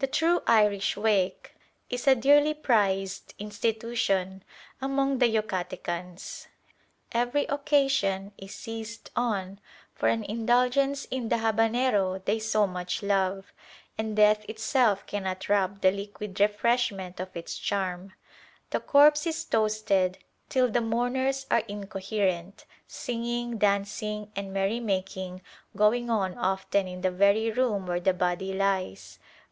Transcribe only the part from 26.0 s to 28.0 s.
on often in the very room where